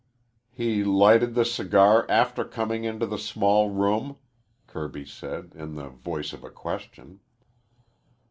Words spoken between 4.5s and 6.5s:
Kirby said, in the voice of a